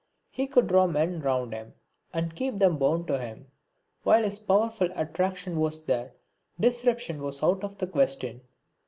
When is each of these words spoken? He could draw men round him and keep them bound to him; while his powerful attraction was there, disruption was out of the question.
He 0.31 0.47
could 0.47 0.65
draw 0.65 0.87
men 0.87 1.19
round 1.21 1.53
him 1.53 1.75
and 2.11 2.33
keep 2.35 2.57
them 2.57 2.79
bound 2.79 3.05
to 3.05 3.19
him; 3.19 3.51
while 4.01 4.23
his 4.23 4.39
powerful 4.39 4.89
attraction 4.95 5.59
was 5.59 5.85
there, 5.85 6.13
disruption 6.59 7.21
was 7.21 7.43
out 7.43 7.63
of 7.63 7.77
the 7.77 7.85
question. 7.85 8.41